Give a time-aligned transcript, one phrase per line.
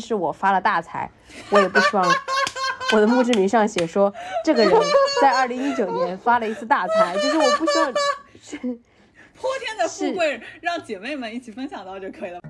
[0.00, 1.10] 是我发了大财，
[1.50, 2.04] 我也不希望
[2.92, 4.12] 我的墓志铭上写说
[4.44, 4.72] 这个人
[5.20, 7.92] 在二零一九年发了一次大财，就是我不希望
[8.42, 8.56] 是
[9.38, 12.40] 泼天的富贵让姐妹们一起分享到就可以了。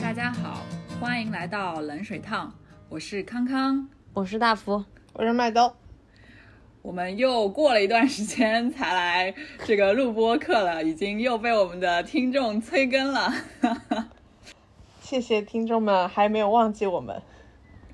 [0.00, 0.64] 大家好，
[1.02, 2.54] 欢迎来到冷水烫，
[2.88, 5.74] 我是康康，我是大福，我是麦兜。
[6.80, 9.34] 我们又过了一段时间才来
[9.64, 13.34] 这个录播课了，已经又被我们的听众催更了。
[15.02, 17.20] 谢谢听众们还没有忘记我们，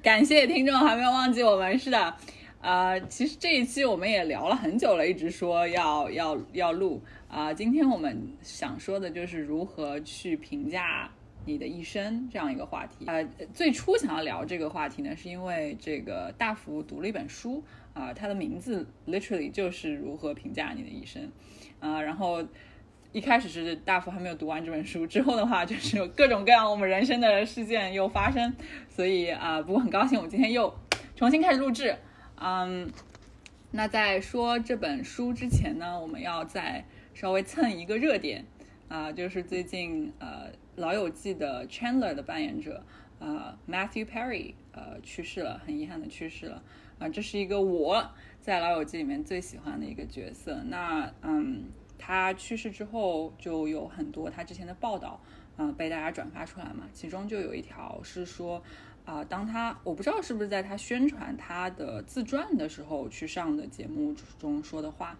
[0.03, 1.79] 感谢听众还没有忘记我们。
[1.79, 2.15] 是的，
[2.61, 7.03] 呃，其实这一期我们也聊了很久了，一直说要要要录。
[7.27, 11.11] 啊，今天我们想说的就是如何去评价
[11.49, 13.07] 你的一生这样一个话题。
[13.07, 21.33] 呃，最初想要聊这个话题呢，是因为这个大福读了一本书，啊，它的名字 literally 就是如何评价你的一生。
[21.81, 22.45] 啊，然后
[23.13, 28.55] 一开始是大福还没有读完这本书，之后的话就是有各种各样我们人生的事件又发生，
[28.89, 30.73] 所以啊，不过很高兴我们今天又
[31.17, 31.97] 重新开始录制。
[32.37, 32.91] 嗯，
[33.71, 38.45] 那在说这本书之前呢，我们要再稍微蹭一个热点
[38.89, 42.83] 啊，就是最近呃《老友记》的 Chandler 的扮演者
[43.21, 46.63] 啊 Matthew Perry 呃去世了，很遗憾的去世了
[46.99, 50.63] 啊，这是一个我在《老友记》里面最喜欢的一个角色。
[50.65, 51.65] 那嗯，
[51.99, 55.21] 他去世之后就有很多他之前的报道
[55.59, 58.63] 啊被大家转发出来嘛，其中就有一条是说
[59.05, 65.19] 啊，当他我不知道是不是在他宣传他的自传的时候去上的节目中说的话，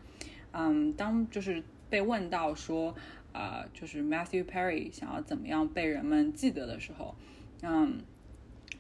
[0.53, 1.63] 嗯，当就是。
[1.91, 2.95] 被问到说，
[3.33, 7.15] 啊，就是 Matthew Perry 想要怎么样被人们记得的时候，
[7.63, 8.01] 嗯，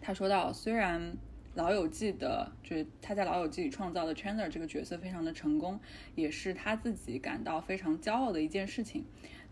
[0.01, 1.17] 他说到，虽然
[1.55, 5.79] 老友记的，就是他在老友记里创造的 Chandler 这个角色非常的成功，
[6.15, 9.05] 也是他自己感到非常骄傲的一件事情，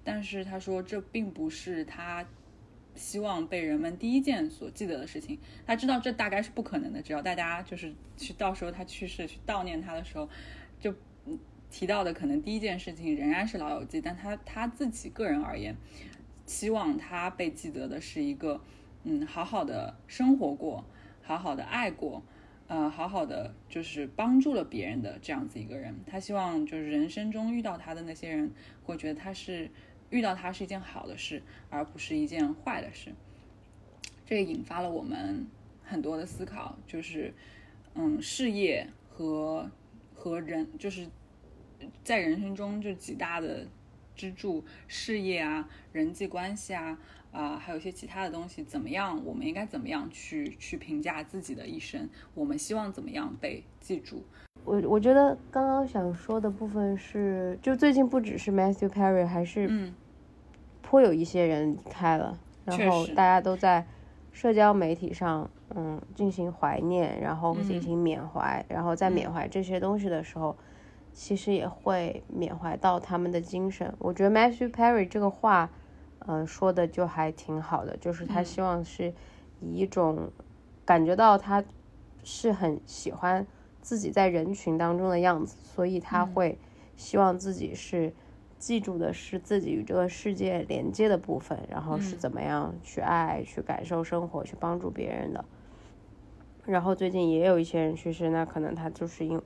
[0.03, 2.27] 但是他说这并不是他
[2.95, 5.39] 希望被人们第一件所记得的事情。
[5.67, 10.29] 他知道这大概是不可能的，只要大家就是去到时候他去世去悼念他的时候，
[10.81, 10.95] 就。
[11.77, 15.77] 提到的可能第一件事情仍然是老友记，但他他自己个人而言，
[16.47, 18.63] 希望他被记得的是一个，
[19.05, 20.83] 嗯，好好的生活过，
[21.23, 22.23] 好好的爱过，
[22.67, 25.95] 呃，好好的就是帮助了别人的这样子一个人。
[26.07, 28.51] 他希望就是人生中遇到他的那些人
[28.83, 29.71] 会觉得他是
[30.09, 33.13] 遇到他是一件好的事，而不是一件坏的事。
[34.25, 35.47] 这也引发了我们
[35.85, 37.35] 很多的思考，就是
[37.95, 39.71] 嗯，事业和
[40.15, 41.07] 和人就是。
[42.03, 43.67] 在人生中就几大的
[44.15, 46.99] 支柱，事业啊，人际关系啊，
[47.33, 49.23] 啊，还有一些其他的东西，怎么样？
[49.25, 52.09] 我们应该怎么样去去评价自己的一生？
[52.35, 54.23] 我们希望怎么样被记住？
[54.65, 59.95] 我我觉得刚刚想说的部分是，就最近不只是 Matthew Perry，还是嗯，
[60.83, 63.87] 颇有一些人离开了，然后大家都在
[64.33, 70.57] 社交媒体上嗯进行怀念，然后进行缅怀，然后在缅怀这些东西的时候。
[71.19, 73.91] 其实也会缅怀到他们的精神。
[73.99, 75.71] 我觉得 Matthew Perry 这个话，
[76.19, 79.15] 嗯，说的就还挺好的，就是他希望是
[79.59, 80.31] 以一种
[80.85, 81.65] 感觉到他
[82.23, 83.47] 是很喜欢
[83.81, 86.59] 自己在人群当中的样子，所以他会
[86.99, 88.13] 希望自己是
[88.59, 95.43] 记住的是自己与这个世界连接的部分，然后是怎么样去爱、去感受生活、去帮助别人的。
[96.67, 99.41] 然后最近也有一些人去世，那可能他就是因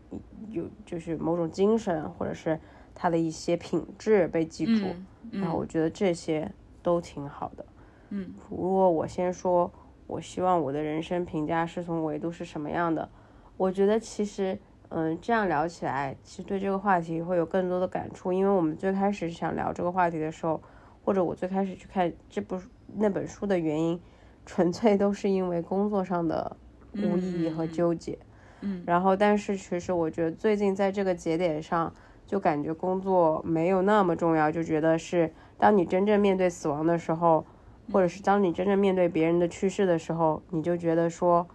[0.49, 2.59] 有就是某种精神，或者是
[2.95, 4.87] 他的一些品质被记住。
[5.31, 6.51] 然后我觉得这些
[6.83, 7.65] 都挺好的。
[8.09, 9.71] 嗯，如果我先说，
[10.07, 13.09] 我希望我的人生评价是从维度是什么样的？
[13.57, 14.59] 我觉得其实，
[14.89, 18.33] 嗯，这样聊起来，其实对这个话题会有更多的感触。
[18.33, 20.61] 因为我们最开始想聊这个话题的时候，
[21.05, 22.59] 或者我最开始去看这部
[22.97, 24.01] 那本书的原因，
[24.45, 26.57] 纯粹都是因为工作上的。
[26.99, 28.19] 无意义和纠结，
[28.63, 31.93] 嗯，然后但是其实我觉得最近在这个节点上，
[32.27, 37.45] 就感觉工作没有那么重要，就觉得是当你真正面对死亡的时候，
[37.93, 41.49] 或者是当你真正面对别人的去世的时候，你就觉得说，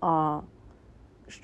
[0.00, 0.44] 啊，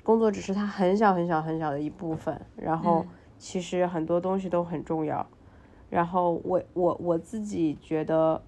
[0.03, 3.05] 工作只是它很小很小很小的一部分，然后
[3.37, 5.27] 其实很多东西都很重要，
[5.89, 8.43] 然后我我我自己觉得，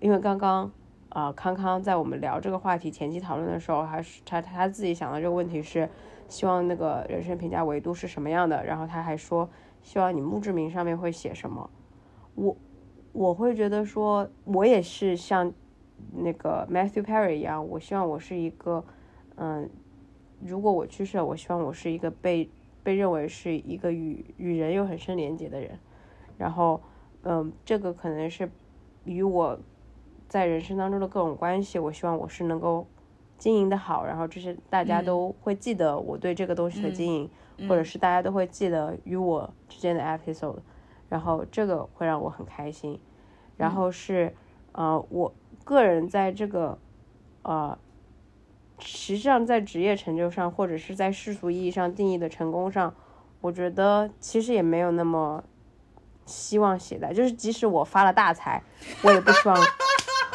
[0.00, 0.70] 因为刚刚。
[1.12, 5.86] 啊，康康在我们聊这个话题前期讨论的时候，还是他他自己想的这个问题是，
[6.26, 8.64] 希望那个人生评价维度是什么样的？
[8.64, 9.46] 然后他还说，
[9.82, 11.68] 希望你墓志铭上面会写什么？
[12.34, 12.56] 我
[13.12, 15.52] 我会觉得说，我也是像
[16.12, 18.82] 那个 Matthew Perry 一样，我希望我是一个，
[19.36, 19.68] 嗯，
[20.40, 22.48] 如果我去世了，我希望我是一个被
[22.82, 25.78] 被认为是一个与与人有很深连接的人。
[26.38, 26.80] 然后，
[27.24, 28.50] 嗯，这个可能是
[29.04, 29.60] 与我
[30.32, 32.86] 在人生当中的各种关系，我希望我是能够
[33.36, 37.30] 经营的好，然后这些大家都会记得我对这个东西的经营，
[37.68, 40.56] 或者是大家都会记得与我之间的 episode，
[41.10, 42.98] 然后这个会让我很开心。
[43.58, 44.34] 然后是，
[44.72, 45.34] 呃，我
[45.64, 46.78] 个人在这个，
[47.42, 47.76] 呃，
[48.78, 52.94] 实际上在职业成就上，或者是在世俗意义上定义的成功上，
[53.42, 55.44] 我觉得其实也没有那么。
[56.24, 58.62] 希望写的，就是即使我发了大财，
[59.02, 59.58] 我也不希望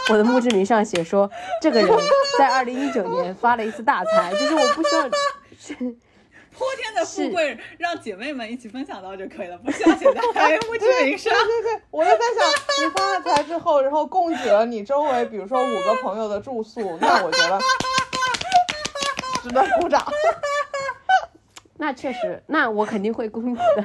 [0.10, 1.30] 我的墓志铭上写说
[1.62, 1.90] 这个人
[2.38, 5.10] 在二零一九年发了一次大财，就是我不希望
[6.58, 10.22] 泼天的富贵让姐妹们一起分享到就可以了，不需要写在
[10.68, 11.32] 墓志铭上。
[11.32, 17.60] 对对对，我就在想，你发了财之后，然后供给了你周围，比如说五个朋友的住宿，那我觉得
[19.44, 20.04] 值得鼓掌。
[21.80, 23.84] 那确实，那我肯定会攻击的。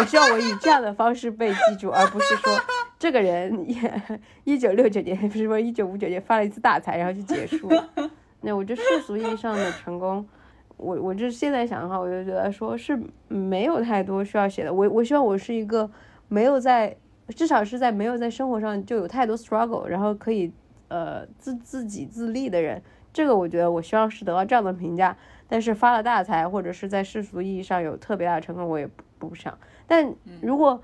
[0.00, 2.52] 我希望我以这样的方式被记住，而不是说
[2.98, 7.88] 这个人也一九六九年不是说一九五九年发了一次大财，然后就结束了。
[8.40, 10.26] 那我觉得世俗意义上的成功，
[10.76, 12.98] 我我这现在想的话，我就觉得说是
[13.28, 14.72] 没有太多需要写的。
[14.72, 15.88] 我我希望我是一个
[16.28, 16.96] 没有在，
[17.28, 20.52] 至少是在没有在生活上就有太多 struggle，然后可以
[20.88, 22.82] 呃自自己自立的人。
[23.12, 25.16] 这个我觉得我希望是得到这样的评价。
[25.50, 29.56] 但是发了大财，或者是在世俗意义上有特别大的成功，我也不不想。
[29.86, 30.82] 但如果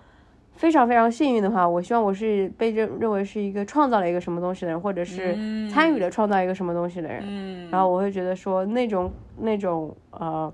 [0.57, 5.35] 非常非常幸运的话，我希望我是被认认为是一个创造了一个什么东西的人，或者是
[5.69, 7.69] 参与了创造一个什么东西的人。
[7.71, 10.53] 然后我会觉得说那种那种呃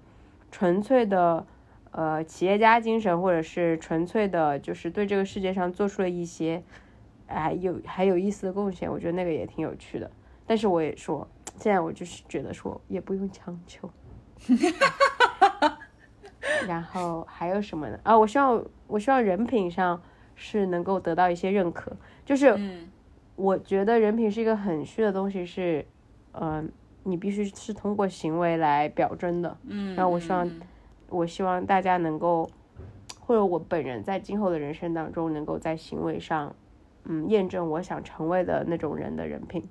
[0.50, 1.46] 纯粹的
[1.90, 6.62] 呃企业家精神，或者是纯粹的，就是对这个世界上做出了一些
[7.26, 10.10] 哎有还有意思的贡献，我觉得那个也挺有趣的。
[10.46, 13.88] 但是我也说，现在我就是觉得说也不用强求。
[16.66, 17.98] 然后还有什么呢？
[18.02, 20.00] 啊，我希望我希望人品上
[20.34, 21.92] 是能够得到一些认可。
[22.24, 22.56] 就是，
[23.36, 25.84] 我觉得人品是一个很虚的东西，是，
[26.32, 26.70] 嗯，
[27.02, 29.56] 你必须是通过行为来表征的。
[29.64, 29.94] 嗯。
[29.94, 30.50] 然后我希望，
[31.08, 32.48] 我希望大家能够，
[33.20, 36.54] 或者我本人在今后的人生当中，能够在行为上，
[37.04, 39.66] 嗯，验证我想成为的那种人的人品。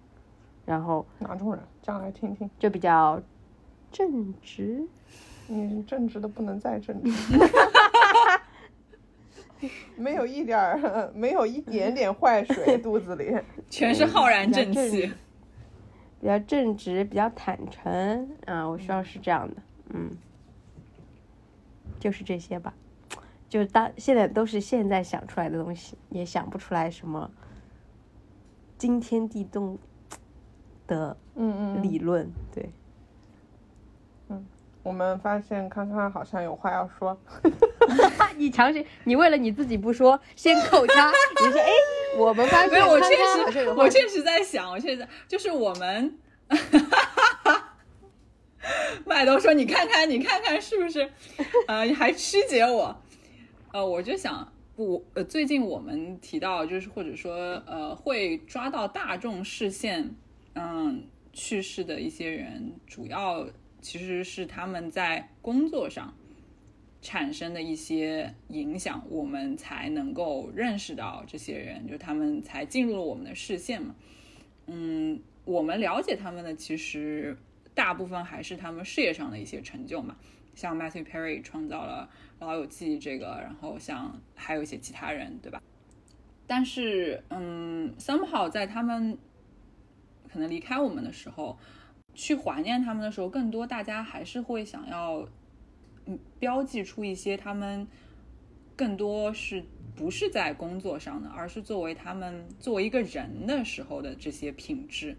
[0.66, 1.60] 然后哪种人？
[1.82, 2.50] 讲来听听。
[2.60, 3.22] 就比较。
[3.92, 4.88] 正直，
[5.50, 7.12] 你正直的不能再正直，
[9.98, 13.36] 没有一点儿， 没有一点点坏水，肚子里。
[13.70, 15.12] 全是浩然正气，
[16.22, 19.56] 比较正直，比较坦诚啊，我希望是这样的，
[19.90, 20.12] 嗯，
[22.00, 22.74] 就是这些吧，
[23.50, 27.30] 就当现在都是现在想出来的东西，也想不出来什么
[28.78, 29.78] 惊天地动
[30.88, 31.84] 的嗯嗯。
[31.84, 32.70] 理论，对。
[34.82, 37.16] 我们发现康康好像有话要说，
[38.38, 41.12] 你强行，你为了你自己不说，先扣他。
[41.46, 41.70] 你说，哎，
[42.18, 46.18] 我们发现我确实，我确实在想，我确实就是我们，
[49.06, 51.12] 麦兜说，你看看，你看看是不是？
[51.68, 52.96] 呃，还曲解我。
[53.74, 57.36] 呃，我就想，我呃，最近我们提到，就是或者说，
[57.68, 60.16] 呃，会抓到大众视线，
[60.56, 61.04] 嗯，
[61.34, 63.46] 去世的一些人，主要。
[63.82, 66.14] 其实是他们在工作上
[67.02, 73.96] 产生的一些影响，我们才能够认识到这些人，就他们才进入了我们的视线嘛。
[74.68, 77.38] 嗯，我们了解他们的，其实
[77.74, 80.18] 大部分还是他们事业上的一些成就嘛。
[80.54, 82.10] 像 Matthew Perry 创造了
[82.46, 85.62] 《老友记》这个，然后像还有一些其他人，对吧？
[86.46, 89.18] 但是，嗯，somehow 在他们
[90.30, 91.58] 可能离开我们的时候。
[92.20, 95.26] 去怀念他们的时候，更多大家还是会想要，
[96.06, 97.88] 嗯，标记出一些他们
[98.76, 99.64] 更多是
[99.96, 105.16] 不是在工作上的，而是作为他们作为一个人的时候的这些品质。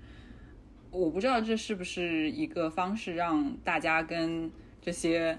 [0.91, 4.51] 我不知道这是不是一个方式，让大家跟
[4.83, 5.39] 这些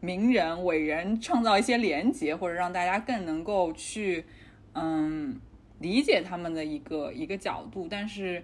[0.00, 4.24] 名人伟人创造一些连结，或者让大家更能够去
[4.72, 5.40] 嗯
[5.78, 8.42] 理解他们的一个一个角度，但是。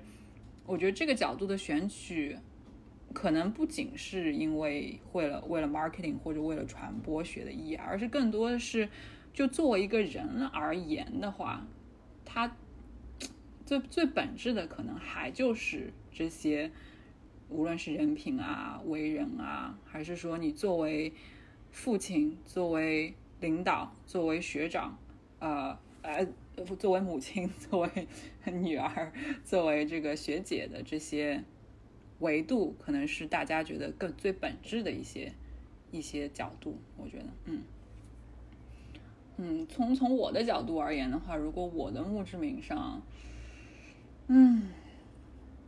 [0.66, 2.36] 我觉得这个角度的选取，
[3.12, 8.88] 可能不仅是因为为了为了 marketing 或者为了传播学的意义，而是更多的是，
[9.32, 11.66] 就作为一个人而言的话，
[12.24, 12.56] 他
[13.66, 16.70] 最最本质的可能还就是这些，
[17.48, 21.12] 无论是人品啊、为人啊，还是说你作为
[21.70, 24.96] 父亲、作为领导、作为学长，
[25.40, 26.26] 呃，呃，
[26.78, 28.08] 作为母亲， 作为
[28.52, 29.12] 女儿，
[29.44, 31.42] 作为这个学姐的这些
[32.20, 35.32] 维度，可能是大家觉得更最本质的一些
[35.90, 36.78] 一些角度。
[36.96, 37.62] 我觉得，嗯
[39.36, 43.02] 嗯，从从我的角度而言的话，如果我的墓志铭上，
[44.28, 44.68] 嗯，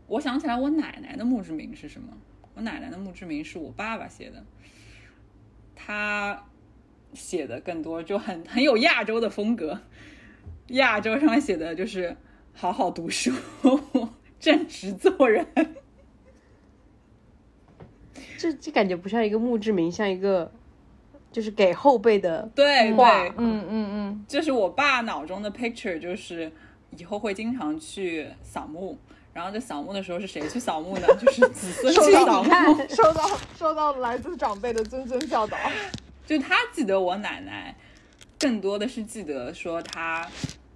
[0.06, 2.16] 我想起来我奶奶的墓志铭是什么？
[2.54, 4.44] 我奶奶的墓志铭是我爸爸写的，
[5.74, 6.46] 他
[7.12, 9.82] 写的更多就很很有亚洲的风格。
[10.68, 12.16] 亚洲上面写的就是
[12.52, 13.32] 好好读书，
[14.40, 15.46] 正直做人。
[18.38, 20.52] 这这感觉不像一个墓志铭，像一个
[21.32, 26.52] 就是给后辈的对对，嗯嗯嗯，这是我爸脑中的 picture，就是
[26.96, 28.98] 以后会经常去扫墓。
[29.32, 31.06] 然后在扫墓的时候是谁去扫墓呢？
[31.20, 32.50] 就是子孙去扫墓，
[32.88, 33.22] 受到
[33.58, 35.58] 受到来自长辈的谆谆教导。
[36.26, 37.76] 就他记得我奶奶，
[38.38, 40.30] 更多的是记得说他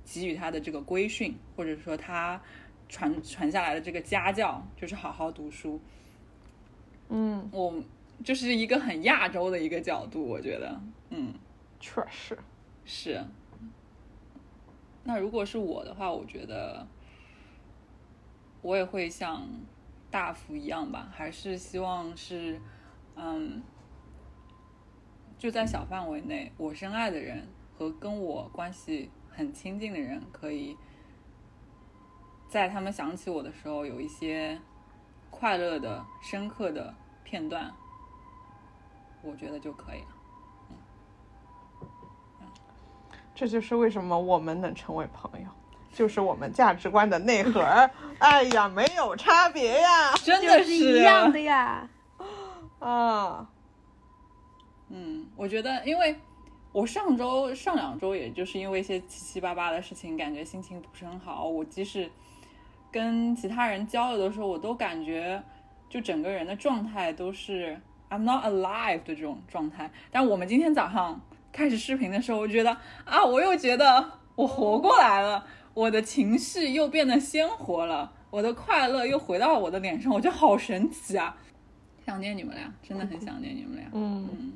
[0.05, 2.41] 给予他的这个规训，或者说他
[2.89, 5.81] 传传下来的这个家教，就是好好读书。
[7.09, 7.83] 嗯，我
[8.25, 11.35] 就是一个很亚洲的一个角度，我觉得，嗯，
[11.79, 12.39] 确实
[12.85, 13.25] 是。
[15.05, 16.87] 那如果是我的话，我觉得。
[18.63, 19.49] 我也会像
[20.11, 22.61] 大福一样吧，还是希望是，
[23.17, 23.63] 嗯，
[25.41, 30.77] 就在小范围内，我深爱的人和跟我关系很亲近的人，可以
[32.47, 34.61] 在他们想起我的时候，有一些
[35.31, 36.95] 快乐的、深刻的
[37.25, 37.73] 片段，
[39.23, 40.09] 我觉得就可以了。
[43.35, 45.49] 这就是为什么我们能成为朋友。
[45.91, 47.63] 就是我们价值观的内核，
[48.19, 51.89] 哎呀，没有差别呀，真的是一样的呀，
[52.79, 53.51] 啊，
[54.91, 56.15] 嗯，我觉得，因为
[56.73, 61.49] 我上周、上两周，也就是因为一些七七八八的事情，感觉心情不是很好。
[61.49, 62.11] 我即使
[62.91, 65.43] 跟其他人交流的时候，我都感觉
[65.89, 69.91] 就整个人的状态都是 I'm not alive 的这种状态。
[70.11, 71.21] 但我们今天早上
[71.53, 75.47] 开始视频的时候，我觉得啊，我又觉得我活过来了。
[75.73, 81.37] 我的情绪又变得鲜活了，我的快乐又回到了我的脸上，我觉得好神奇啊！
[82.05, 83.89] 想念你们俩，真的很想念你们俩。
[83.93, 84.53] 嗯，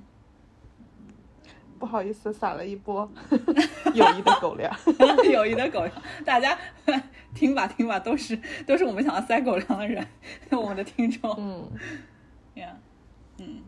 [1.79, 3.09] 不好意思，撒了一波
[3.95, 4.75] 友谊的狗粮，
[5.31, 5.93] 友谊的狗粮，
[6.25, 6.57] 大家
[7.35, 10.07] 听吧听吧，都是都是我们想要塞狗粮的人，
[10.51, 11.35] 我们的听众。
[11.39, 11.71] 嗯，
[12.55, 12.77] 呀，
[13.39, 13.63] 嗯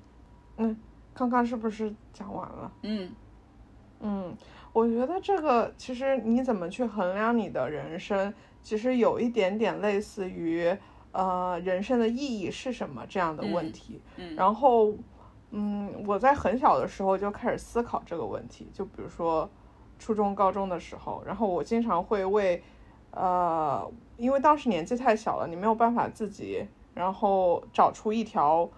[0.56, 0.76] 嗯，
[1.12, 2.72] 刚刚是不是讲完了？
[2.82, 3.10] 嗯
[4.00, 4.36] 嗯。
[4.72, 10.70] 我觉得这个其实你怎么去衡量你的人生，其实有一点点类似于，
[11.12, 14.02] 呃，人生的意义是什么这样的问题。
[14.16, 14.94] 嗯，然后，
[15.50, 19.48] 嗯，我在很小的时候就开始思考这个问题，就比如说
[19.98, 22.62] 初中、高中的时候，然后我经常会为，
[23.10, 28.68] 呃，因为当时年纪太小了，你没有办法自己，然后找出一条。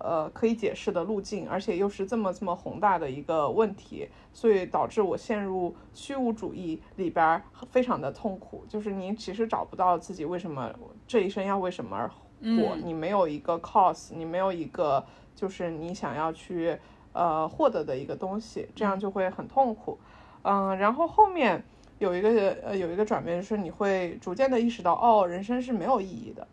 [0.00, 7.42] 呃，可以解释的路径，而且又是这么这么宏大的一个问题，所以导致我陷入虚无主义里边，
[7.72, 8.64] 非常的痛苦。
[8.68, 10.72] 就是你其实找不到自己为什么
[11.04, 15.04] 这一生要为什么而活，你没有一个 cause，你没有一个
[15.38, 16.76] 就是你想要去
[17.12, 19.96] 呃获得的一个东西，这样就会很痛苦。
[20.42, 21.62] 嗯，然后后面
[22.00, 22.28] 有一个
[22.64, 26.44] 呃有一个转变，就是你会逐渐的意识到，哦，人生是没有意义的，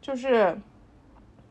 [0.00, 0.58] 就是。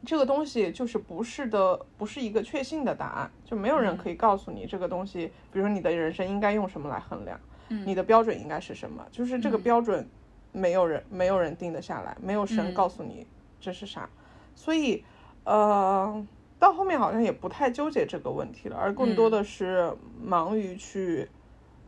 [0.03, 5.27] 这个东西就是不是的，不是一个确信的答案，就没有人可以告诉你这个东西。
[5.53, 7.39] 比如说你的人生应该用什么来衡量，
[7.85, 9.05] 你的标准应该是什么？
[9.11, 10.09] 就是这个标准，
[10.51, 13.27] 没有人没有人定得下来，没有神告诉你
[13.59, 14.09] 这是啥。
[14.55, 15.03] 所以，
[15.43, 16.25] 呃，
[16.61, 19.91] 到后面好像也不太纠结这个问题了，而更多的是
[20.21, 21.27] 忙于去，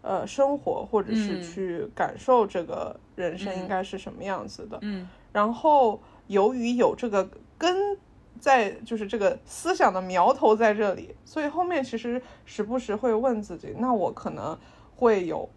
[0.01, 4.79] 呃，生活或者是去感受这个人生应该是什么样子的。
[4.81, 7.29] 嗯，然后由于有这个。
[7.55, 7.97] 根
[8.41, 14.57] 在就是这个思想的苗头在这里，所以后面其实时不时会问自己，那我可能
[14.97, 15.47] 会有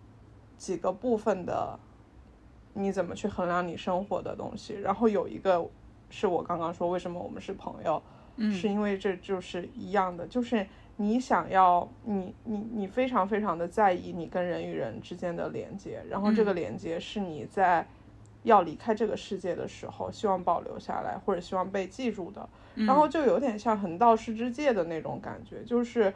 [0.56, 1.76] 几个部分的，
[2.74, 4.74] 你怎么去衡量你生活的东西？
[4.74, 5.68] 然后有一个
[6.08, 8.00] 是我刚刚说为什么我们是朋友，
[8.36, 10.66] 嗯，是因为这就是一样的，就是
[10.96, 17.86] 你想要你你你非常非常的在意你跟人与人之间的连接，然后这个连接是你在。
[18.42, 26.14] 要离开这个世界的时候，希望保留下来，或者希望被记住的，然后就有点像横道世之介的那种感觉，就是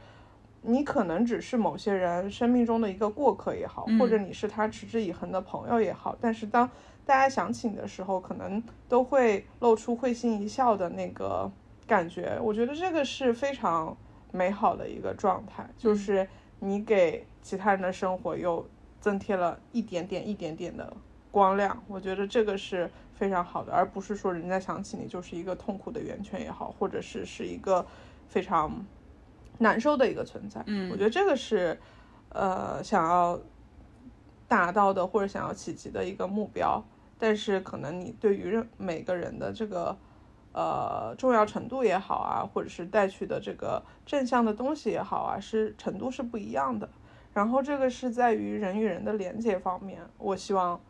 [0.62, 6.70] 你可能只是某些人生命中的一个过客也好，或者你是他持之以恒的朋友也好，但是当
[7.04, 11.50] 大家想起你的时候，可能都会露出会心一笑的那个
[11.90, 12.38] 感觉。
[12.40, 13.96] 我觉得这个是非常
[14.30, 16.28] 美好的一个状态，就是
[16.60, 18.64] 你给其他人的生活又
[19.00, 20.92] 增添了一点点、一点点的
[21.32, 21.82] 光亮。
[21.88, 27.84] 我觉得这个是非常好的，而不是说人家想起你就是一个痛苦的源泉也好，或者是是一个
[28.28, 28.70] 非常
[29.58, 30.62] 难受的一个存在。
[30.66, 31.76] 嗯，我觉得这个是
[32.28, 33.40] 呃想要
[34.46, 36.80] 达到的或者想要企及的一个目标。
[37.22, 39.94] 但是可能你对于任每个人的这个
[40.52, 46.88] 呃重要程度也好啊，或者是带去的这个正向的东西也好啊，是程度是不一样的。
[47.32, 50.80] 然后这个是在于人与人的连接方面，我希望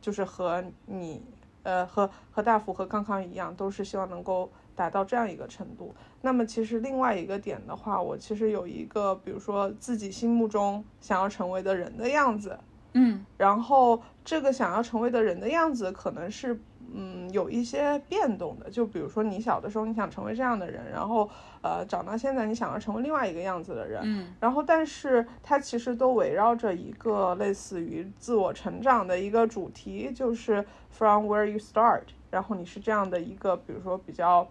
[0.00, 1.22] 就是和你
[1.62, 5.94] 呃和和大福和康康一样，都是希望能够达到这样一个程度。
[6.22, 12.58] 那么其实另外一个点的话，我其实有一个，比如说自己心目中想要成为的人的样子。
[12.94, 16.58] 嗯，然后这个想要成为的人的样子，可能是
[16.94, 18.70] 嗯有一些变动的。
[18.70, 21.28] 就比如说你小的时候你想成为这样的人，然后
[21.60, 32.04] 呃长到现在你想要成为另外一个样子的人，嗯，然后但是它其实都围绕着一个类似于自我成长的一个主题，就是 from where you start。
[32.30, 34.46] 然后你是这样的一个，比如说比较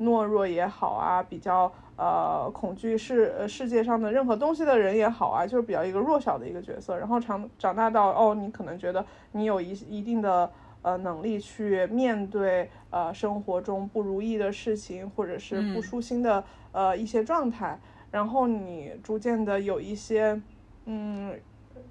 [0.00, 1.72] 懦弱也好啊，比较。
[1.96, 6.98] 呃，恐惧世呃世界上的任何东西的人也好啊，就是比较一个弱小的一个角色。
[6.98, 10.50] 然后长长大到哦，你可能觉得你有一一定的
[10.84, 17.76] 呃能力去面对呃生活中不如意的事情，或者是不舒心的呃一些状态。
[18.12, 20.40] 然后你逐渐的有一些
[20.84, 21.36] 嗯，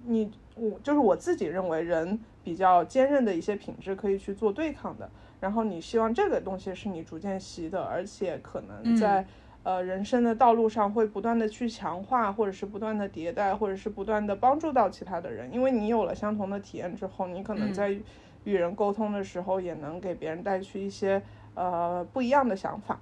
[0.05, 5.09] 你我就是我自己认为人比较坚韧的一些品质可以去做对抗的。
[5.41, 9.25] 然后你希望这个东西是你逐渐习的，而且可能在。
[9.65, 15.49] 呃，人生的道路上会不断的去强化，或者是不断的迭代，或者是不断的帮助到其他的人。
[15.53, 17.97] 因为你有了相同的体验之后，你可能在
[18.43, 21.21] 与人沟通的时候，也能给别人带去一些
[21.55, 22.99] 呃不一样的想法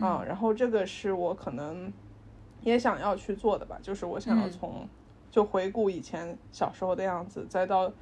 [0.00, 0.22] 啊。
[0.26, 1.92] 然后这个是我可能
[2.62, 4.88] 也想要去做的吧，就是我想要从
[5.30, 7.92] 就回顾以前小时候的样子，再到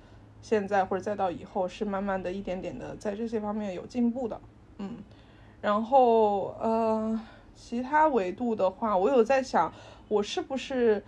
[0.41, 4.41] 现在或者再到以后，是慢慢的一点点的在这些方面有进步的。
[4.79, 4.97] 嗯，
[5.61, 7.21] 然后呃。
[7.61, 9.73] 其他维度的话，我有在想，
[10.07, 11.03] 我是不是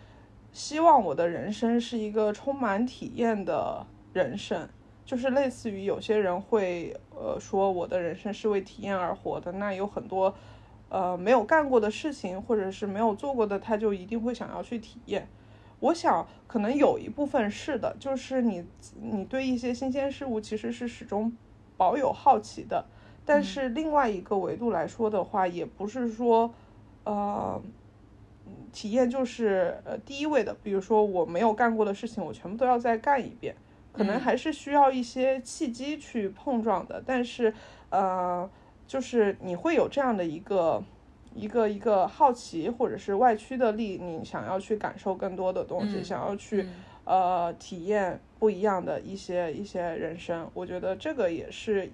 [0.51, 4.69] 希望我的人生是一个充满体验的人生？
[5.11, 10.33] 就是类似于有些人会呃说我的人生是为体验而活的，那有很多
[10.88, 15.29] 呃没有干过的事情或者是没有做过的，他就一定会想要去体验。
[15.81, 18.64] 我想可能有一部分是的，就是你
[19.03, 21.37] 你对一些新鲜事物其实是始终
[21.77, 22.85] 保有好奇的。
[23.25, 26.55] 但是另外一个维度来说的话，也不是说，
[27.03, 27.61] 呃，
[28.73, 30.55] 体验就是呃第一位的。
[30.62, 33.57] 比如说我没有干过的事情，我全部都要再干一遍，
[33.92, 37.03] 可能还是需要一些契机去碰撞的。
[37.07, 37.53] 但是，
[37.90, 38.48] 呃，
[38.87, 40.83] 就是你会有这样的一个
[41.35, 46.66] 一个一个好奇或者是外驱的力，你想要去感受更多的东西，想要去
[47.05, 50.50] 呃体验不一样的一些一些人生。
[50.55, 51.90] 我觉得这个也是。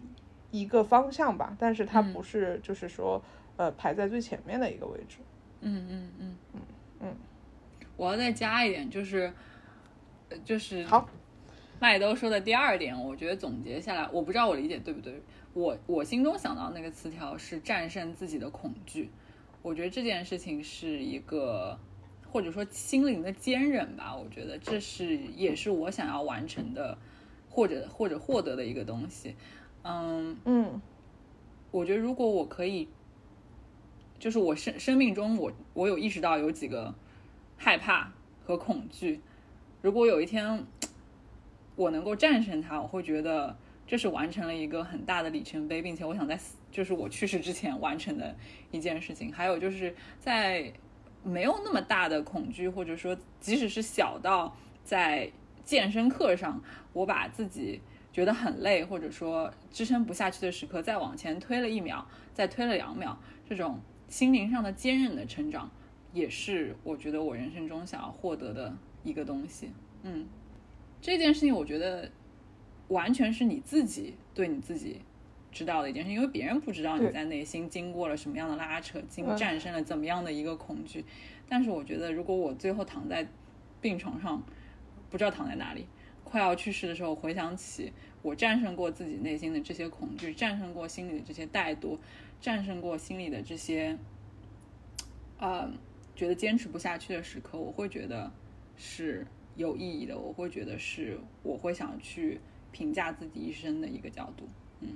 [0.52, 3.20] 一个方向吧，但是它不是，就是说，
[3.56, 5.18] 呃，排在最前面的一个位置。
[5.60, 6.60] 嗯嗯嗯嗯
[7.00, 7.14] 嗯。
[7.96, 9.30] 我要再加一点，就是，
[10.44, 11.06] 就是好，
[11.78, 15.22] 麦兜说的第二点，我觉得总结下来，我不知道我理解对不对。
[15.52, 19.10] 我我心中想到那个词条是战胜自己的恐惧。
[19.62, 21.78] 我觉得这件事情是一个，
[22.30, 24.16] 或者说心灵的坚韧吧。
[24.16, 26.96] 我觉得这是也是我想要完成的，
[27.50, 29.34] 或者 或者获得的一个东西。
[29.82, 30.80] 嗯嗯，
[31.70, 32.88] 我觉得如果我可以，
[34.18, 36.94] 就是我生生命中我我有意识到有几个
[37.56, 38.12] 害怕
[38.44, 39.20] 和恐惧，
[39.82, 40.64] 如果有一天
[41.76, 46.36] 我能够战胜它，我会觉得这是完成了一个很大的里程碑，并且我想在
[46.72, 48.34] 就是我去世之前完成的
[48.72, 49.32] 一件事情。
[49.32, 50.72] 还有就是在
[51.22, 55.30] 没有那么大的恐惧，或者说即使是小到在
[55.64, 56.60] 健身课上，
[56.92, 57.80] 我把自己。
[58.12, 63.14] 觉得很累，或者说支撑不下去的时刻，再往前推了一秒，再推了两秒，
[63.46, 65.70] 这种心灵上的坚韧的成长，
[66.14, 69.70] 也是我觉得我人生中想要获得的一个东西。
[70.02, 70.26] 嗯，
[71.00, 72.10] 这件事情我觉得
[72.88, 75.00] 完全是你自己对你自己
[75.52, 81.04] 知道的一件事，因为别人不知道你在内心经过了什么样的拉扯，经战胜了怎么样的一个恐惧。
[81.48, 83.26] 但是我觉得，如果我最后躺在
[83.80, 84.42] 病床上，
[85.08, 85.86] 不知道躺在哪里。
[86.24, 91.96] 快要去世的时候，回想起我战胜过自己内心的这些恐惧，战胜过心里的这些怠惰，
[92.40, 93.96] 战胜过心里的这些，
[95.38, 95.70] 呃，
[96.16, 98.32] 觉得坚持不下去的时刻，我会觉得
[98.76, 99.24] 是
[99.56, 100.16] 有意义的。
[100.16, 102.40] 我会觉得是我会想去
[102.72, 104.44] 评价自己一生的一个角度。
[104.80, 104.88] 嗯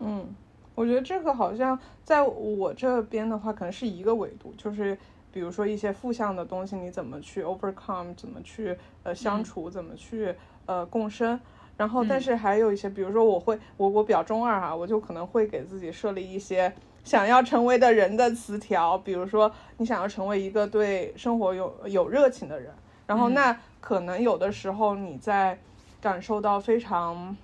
[0.00, 0.26] 嗯，
[0.74, 4.98] 我觉得这个好像在我这边的话，可能是一个维度，就是。
[5.32, 10.34] 比如说一些负向的东西，你怎么去 overcome，怎么去呃相处，怎么去
[10.64, 11.38] 呃共生。
[11.76, 16.72] 然后，但是还有一些，比如说我会，我我比较中二哈，我就可能会给自己设立一些
[17.04, 22.72] 想要成为的人的词条，比如说你想要成为一个对生活有有热情的人，
[23.06, 25.58] 然后那可能有的时候你在
[26.00, 27.36] 感受到非常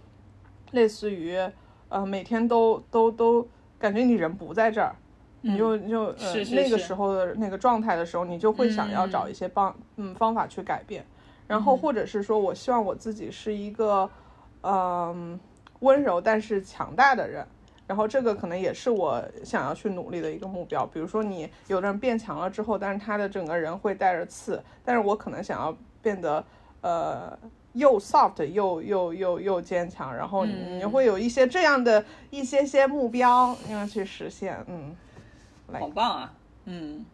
[0.73, 1.39] 类似于
[1.89, 3.49] 呃每天都都都
[3.79, 4.95] 感觉你人不在这儿，
[5.43, 11.05] 你就就呃那个时候的那个状态的时候，你就会想要找一些帮嗯方法去改变，
[11.47, 14.11] 然后或者是说我希望我自己是一个。
[14.65, 15.41] 嗯，
[15.81, 17.45] 温柔但是强大的人，
[17.87, 20.87] 然后这个可能也是我想要去努力的一个目标。
[20.87, 26.45] 比如说，你有的人变强了之后，但是他的整个人会带着刺，但是我可能想要变得
[26.81, 27.39] 呃
[27.73, 34.65] 又 soft 又又又又坚强，然后你会有一些这样的一些些目标要去实现。
[34.69, 34.95] 嗯，
[35.73, 36.33] 好棒啊！
[36.65, 37.05] 嗯，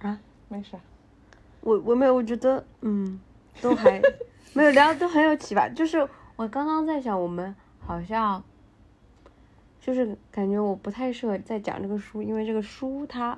[0.00, 0.76] 啊，没事，
[1.60, 3.20] 我我没有，我觉得嗯，
[3.60, 4.00] 都还
[4.52, 6.08] 没有聊，都很有启发，就是。
[6.34, 8.42] 我刚刚在想，我们好像
[9.84, 13.36] 就是感觉我不太适合再讲这个书，因为这个书它，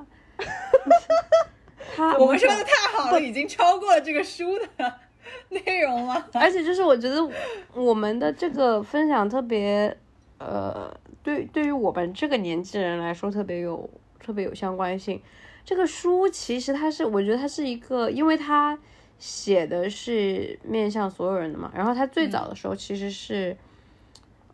[1.96, 4.94] 它我们说的太好了，已经超过了这个书的
[5.48, 6.28] 内容了。
[6.34, 7.26] 而且就是我觉得
[7.72, 9.96] 我们的这个分享特别，
[10.36, 13.88] 呃，对，对于我们这个年纪人来说特别有
[14.20, 15.22] 特别有相关性。
[15.64, 18.78] 这个书其实它是，我觉得它是一个，因为它。
[19.16, 23.56] 写的是面向所有人的嘛，然后它最早的时候其实是，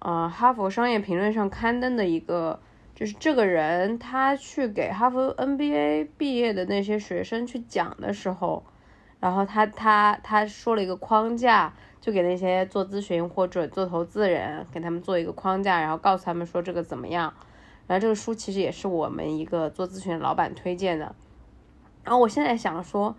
[0.00, 2.60] 呃，哈佛商业评论上刊登的一个，
[2.94, 8.64] 就是这个人他去给哈佛 NBA 毕业的那些学生去讲的时候，
[9.20, 17.32] 然后他他他说了一个框架，就给那些做咨询或者做投资人给他们做一个框架，然后告诉他们说这个怎么样，
[17.86, 21.14] 然后这个书其实也是我们一个做咨询的老板推荐的，
[22.04, 23.16] 然后我现在想说。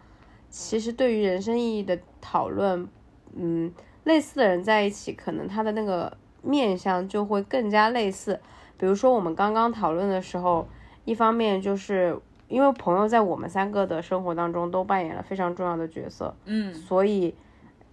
[0.54, 2.86] 其实对于人生意义的讨论，
[3.34, 3.72] 嗯，
[4.04, 8.40] 类似的人在一起，可能他的那个面相就会更加类似。
[8.78, 10.68] 比如说我们刚刚讨论的时候，
[11.06, 17.36] 一方面就是因为朋友在我们三个的生活当中都扮演了非常重要的角色，嗯，所以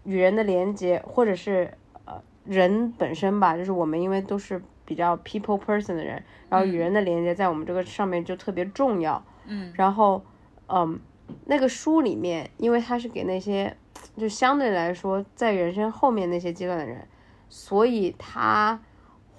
[0.04, 1.72] 与人的连接，或者是
[2.04, 10.22] 呃人本身吧，就是我们因为都是比较 people person 的人，然后与人的连接在我们这个上面就特别重要，嗯，然后
[10.68, 10.98] 嗯。
[11.44, 13.76] 那个书里面，因为它是给那些
[14.16, 17.06] 就相对来说在人生后面那些阶段的人，
[17.48, 18.80] 所以他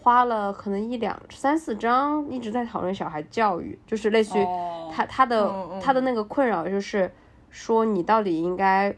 [0.01, 4.45] 花了可能一两三四章一直在讨论小孩教育，就是类似于
[4.91, 7.11] 他他的他的那个困扰就是
[7.49, 8.95] 说你到底应该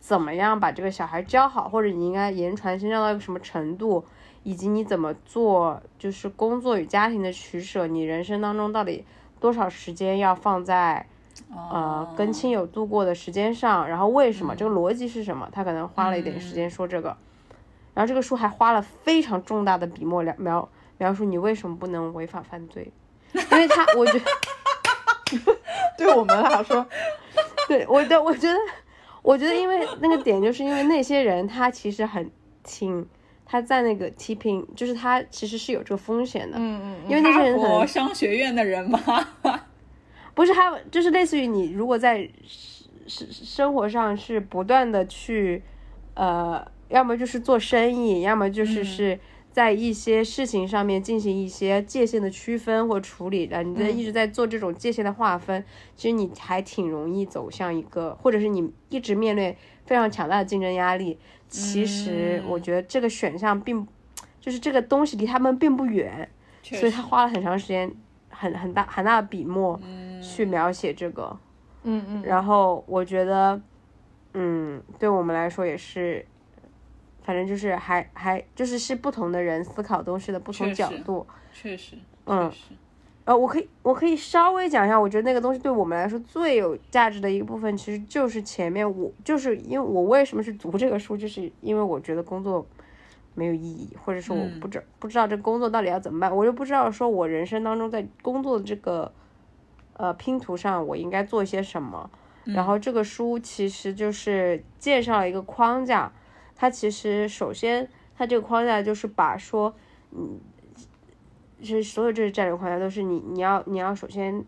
[0.00, 4.04] 怎么样把这个小孩教好，或者你应该言传身教到一个什么程度，
[4.42, 9.04] 以及你怎么做就是工作与家庭的取舍，你人生当中到底
[9.40, 11.06] 多少时间要放在。
[11.54, 14.54] 呃，跟亲友度过的时间上，然后为什么？
[14.54, 15.48] 这个逻辑是什么？
[15.50, 17.16] 他可能花了一点时间说这个，
[17.94, 22.92] 然后这个书还花了非常重大的笔墨描描描述你为什么不能违法犯罪，
[23.32, 24.24] 因为他我觉得
[25.98, 26.86] 对我们来说，
[27.68, 28.56] 对我的我觉得
[29.22, 32.30] 我觉得因为那个点就是因为那些人他其实很
[32.62, 33.06] 挺
[33.44, 39.00] 他在那个 tipping，就是他其实是有这个风险的，嗯嗯，因为那些人很商学院的人嘛。
[40.34, 42.26] 不是他，就是类似于你，如果在
[43.06, 45.62] 生生活上是不断的去，
[46.14, 49.18] 呃，要么就是做生意，要么就是是
[49.50, 55.64] 在一些事情上面进行一些界限的区分或处理的，你在一直在做这种界限的划分，
[55.96, 61.18] 其实你还挺容易走向一个，或者是你一直面对非常强大的竞争压力。
[61.48, 63.86] 其实我觉得这个选项并，
[64.40, 66.28] 就是这个东西离他们并不远，
[66.62, 67.90] 所以他花了很长时间。
[68.34, 69.78] 很很大很大的笔墨
[70.20, 71.38] 去描写这个，
[71.84, 73.60] 嗯嗯，然后我觉得，
[74.32, 76.24] 嗯，对我们来说也是，
[77.22, 82.50] 反正就是还还就是是不同的人思考东西的不同角度，确实，嗯，
[83.24, 92.66] 呃，我可以我可以稍微讲一下，我觉得那个东西对我们来说最有价值的一个部分，其实就是前面我就是因为我为什么是读这个书，就是因为我觉得工作。
[93.34, 99.10] 没有意义，或者说我不知不知道这工作到底要怎么办，我就不知道说我人生当中在工作的这个
[99.94, 102.10] 呃拼图上我应该做些什么。
[102.44, 106.12] 然后这个书其实就是介绍了一个框架，
[106.62, 109.74] 它其实首先它这个框架就是把说，
[110.12, 110.38] 嗯，
[111.60, 114.44] 是所有这些战略框架都是你你要你要首先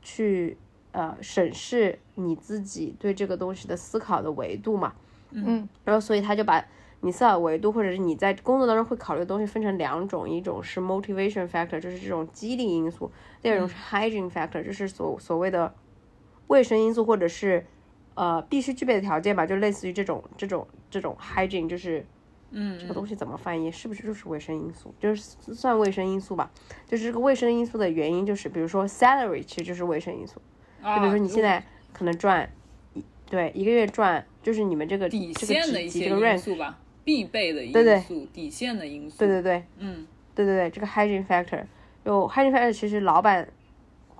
[0.00, 0.56] 去
[0.92, 4.94] 呃审视你自己对这个东西的思考的维度嘛，
[5.32, 6.64] 嗯，然后所以他就把。
[7.04, 13.10] 你思考维度，或者是你在工作当中会考虑的东西，分成两种，一种是 motivation factor，就是这种激励因素；，
[13.42, 15.74] 第二种是 hygiene factor，就是所所谓的
[16.46, 17.66] 卫生因素或者是
[18.14, 22.04] 呃必须具备的条件吧，就类似于这种这种这种 hygiene，就是
[22.50, 23.70] 嗯这个东西怎么翻译？
[23.70, 24.94] 是不是就是卫生因素？
[25.00, 25.22] 就是
[25.54, 26.50] 算卫生因素吧。
[26.86, 30.40] 就是这个卫生因素的原因，就是比如说 salary 其实就是卫生因素。
[30.82, 32.48] 啊，就比如说你现在可能赚
[32.94, 39.18] 一对一个月赚，就是你们这个底这个线的一些这个因素吧，必备的因对对素，底线的因素。
[39.18, 41.64] 对对对嗯对对对，这个 hygiene factor，
[42.04, 43.48] 有 hygiene factor，其实老板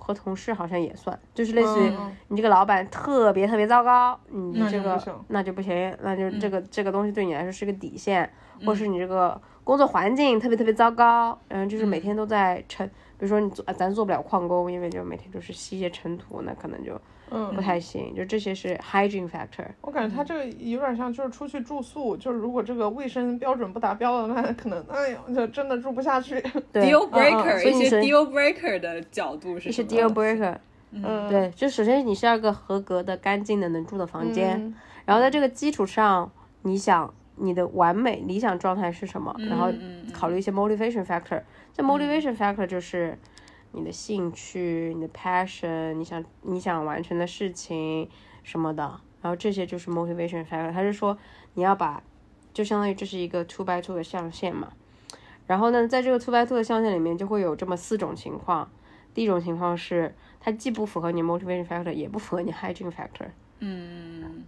[0.03, 1.89] 和同事好像也算，就是类似于
[2.27, 8.67] 你这个老板特别特别糟糕，你这个那就不行，那就这个、这个东西对你来说是个底线，嗯。
[8.67, 12.85] 或是你这个工作环境特别特别糟糕，嗯，就是每天都在尘，
[13.17, 16.99] 比如说你做咱做不了矿工，因为就每天都是吸一些尘土，那可能就
[17.35, 19.65] 嗯不太行，就这些是 hygiene factor。
[19.81, 26.39] 我感觉他这个有点像，就是出去住宿，就是如果这个卫生标准不达标的，那可能，哎呦，就真的住不下去。
[26.71, 30.55] 对，deal breaker，一些所以你是 deal breaker 的角度是一些 deal breaker，
[30.91, 39.35] 嗯，对，就首先你是要个合格的、干净的、能住的房间，嗯然后在这个基础上，你想你的完美理想状态是什么？
[39.49, 39.69] 然后
[40.13, 41.41] 考虑一些 motivation factor。
[41.75, 43.17] 这 motivation factor 就是
[43.73, 48.09] 你的兴趣、你的 passion，你想你想完成的事情
[48.43, 48.83] 什么的。
[49.21, 50.71] 然后这些就是 motivation factor。
[50.71, 51.17] 他是说
[51.55, 52.01] 你要把，
[52.53, 54.73] 就相当于这是一个 two by two 的象限嘛。
[55.45, 58.69] 然后呢，在这个 two by two 的象限里面，就会有这么四种情况。
[59.13, 63.27] 第一种情况是，它既不符合你 motivation factor，也不符合你 hygiene factor。
[63.59, 64.43] 嗯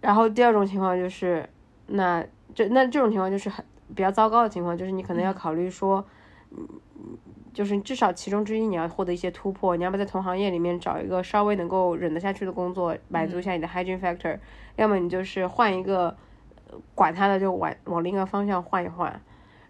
[0.00, 1.48] 然后第二种情况就是，
[1.86, 6.04] 那这那这种情况就是很比较糟糕的情况，就是你可能要考虑说，
[6.50, 6.68] 嗯，
[7.58, 14.38] 就是至少其中之一你要获得一些突破，你要么在同行业里面找一个稍微能够忍得下去的工作，满足一下你的 hygiene factor，、
[14.76, 16.16] 要么你就是换一个，
[16.70, 19.20] 呃管他的就往往另一个方向换一换，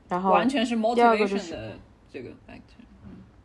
[0.06, 1.78] 然后完全是第二个就 motivation 是的
[2.12, 2.84] 这个 factor。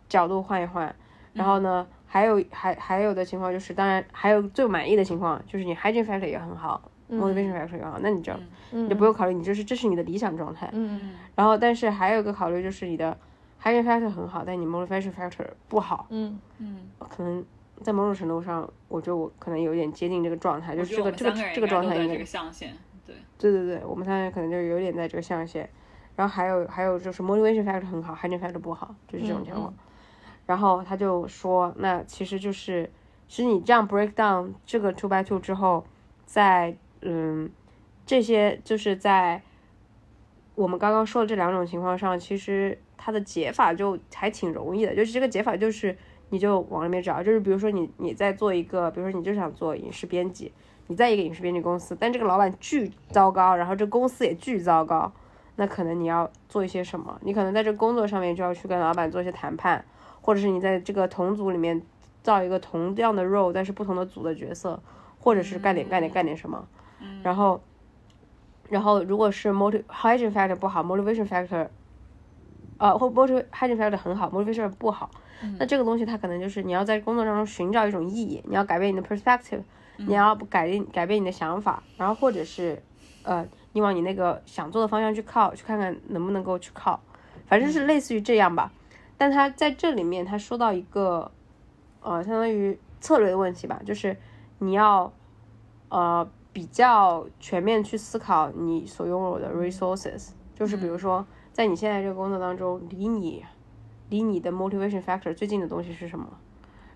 [0.09, 0.93] 角度换一换，
[1.31, 8.33] 然后呢，还有还还有的情况就是，当然还有最满意的情况就是你 hygiene factor 也很好、m o t i v a t i o n factor 也很好，那你就、
[8.71, 10.69] 你就不用考虑，你就是这是你的理想状态。
[10.73, 11.13] 嗯。
[11.33, 13.17] 然后，但是还有一个考虑就是你的
[13.63, 17.43] hygiene factor 很好，但你 motivation factor 不好，嗯嗯可能
[17.81, 22.75] 在某种程度上，我觉得我可能有点接近这个状态，就是这个这个这个状态应该在这个象限。
[23.05, 25.69] 对，对对对，我们三个人可能就有点在这个象限，
[26.15, 29.73] 然后还有还有就是 motivation factor 很好，hygiene factor 不好，就是这种情况。
[30.45, 32.91] 然后他就说，那其实就是，
[33.27, 35.85] 其实你这样 break down 这个 two by two 之后，
[36.25, 37.49] 在嗯
[38.05, 39.41] 这些就是在
[40.55, 45.95] 我们刚刚说的这两种情况上，其实它的解法就还挺容易的，就是这个解法就是
[46.29, 50.51] 你就往里面找，就是比如说你你在做一个，比如说你就想做影视编辑，
[50.87, 55.11] 你在一个影视编辑公司，但这个老板巨糟糕，然后这公司也巨糟糕，
[55.55, 57.19] 那可能你要做一些什么？
[57.21, 59.83] 你可能在这个工作上面就要去跟老板做一些谈判，
[60.21, 61.81] 或者是你在这个同组里面
[62.21, 64.81] 造一个同样的 role，但是不同的组的角色，
[65.19, 66.67] 或者是干点干点干点什么，
[67.23, 67.61] 然后。
[68.69, 71.67] 然后，如果是 motiv hygiene factor 不好，motivation factor，
[72.77, 75.09] 呃，或 motiv hygiene factor 很好，motivation 不好，
[75.59, 79.61] 那这个东西它可能就是你要在工作当中寻找一种意义，你要改变你的 perspective，、
[79.97, 82.81] 你要改变改变你的想法，然后或者是，
[83.23, 86.99] 呃，你往你那个想做的方向去靠，去看看能不能够去靠，
[87.47, 88.71] 反正是类似于这样吧。
[89.17, 91.31] 但他在这里面他说到一个，
[92.01, 94.17] 呃，相当于策略的问题吧，就是
[94.59, 95.11] 你要，
[95.89, 96.29] 呃。
[96.53, 103.45] 比较全面去思考你所拥有的 resources，就是比如说，在你现在这个工作当中，离你
[104.09, 106.27] 离你的 motivation factor 最近的东西是什么？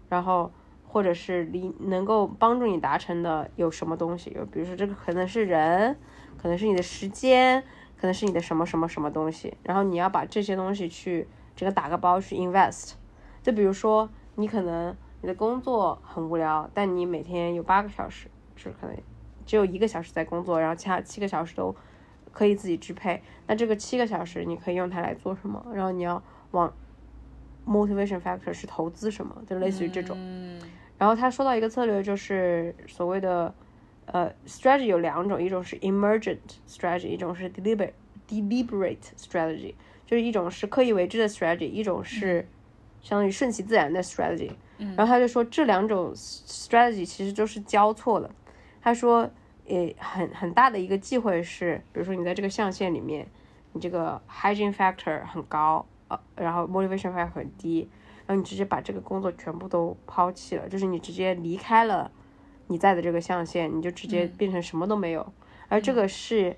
[0.10, 0.52] 然后
[0.84, 4.32] 或者是离能够帮助你达成的有什么东西？
[4.36, 5.96] 有比如说这个可能是人，
[6.42, 7.64] 可能是你的时间，
[7.96, 9.56] 可能是你的什么什么什么东西。
[9.62, 12.94] 然后你要把这些东西去整个打个包去 invest。
[13.44, 18.98] 就比如说你可能你的工作很无聊，但你每天有八个小时，是可能。
[19.46, 21.74] 只有一个小时在工作，然后其他七个小时都
[22.38, 23.20] 可以自己支配。
[23.48, 25.66] 那这个七个小时你可以用它来做什么？
[25.74, 26.22] 然后你要
[26.52, 26.72] 往
[27.66, 29.36] motivation factor 是投资什么？
[29.48, 30.16] 就类似于这种。
[31.00, 33.52] 然后他说到一个策略，就是所谓的
[34.06, 37.94] 呃 strategy 有两种，一种是 emergent strategy，一种是 deliberate
[38.30, 39.74] deliberate strategy，
[40.06, 42.48] 就是一种是刻意为之的 strategy，一种是
[43.02, 44.52] 相当于顺其自然的 strategy。
[44.96, 48.30] 然后他就说这两种 strategy 其实都是交错的。
[48.80, 49.28] 他说，
[49.68, 53.28] 呃，很很大的一个忌讳是，比如说你在这个象限里面，
[53.74, 57.90] 你这个 hygiene factor 很高，呃，然后 motivation factor 很低，
[58.26, 62.10] 然后你直接把这个工作全部都抛弃了，就是你直接离开了
[62.68, 65.34] 你在的这个象限，你就直接变成什么都没有，
[65.68, 66.56] 而这个是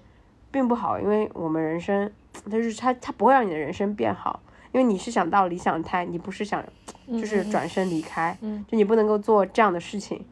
[0.52, 2.12] 并不好，因为我们人生，
[2.50, 4.40] 就是它它不会让你的人生变好，
[4.72, 6.64] 因为你是想到理想态，你不是想
[7.08, 10.24] 就是转身离开，就你不能够做这样的事情。